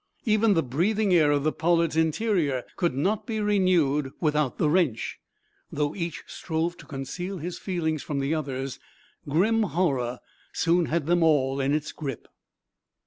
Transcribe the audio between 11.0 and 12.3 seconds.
them all in its grip.